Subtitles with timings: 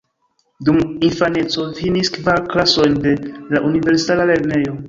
[0.69, 3.15] Dum infaneco finis kvar klasojn de
[3.55, 4.79] la universala lernejo.